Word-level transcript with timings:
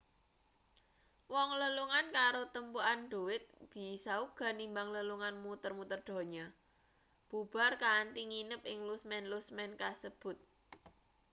wong 1.33 1.49
lelungan 1.61 2.07
karo 2.17 2.41
tumpukan 2.55 2.99
dhuwit 3.11 3.43
bisa 3.73 4.13
uga 4.25 4.47
nimbang 4.59 4.89
lelungan 4.97 5.35
muter-muter 5.45 5.99
donya 6.07 6.45
bubar 7.29 7.71
kanthi 7.83 8.21
nginep 8.31 8.61
ing 8.71 8.79
lusmen-lusmen 8.89 9.71
kasebut 9.81 10.37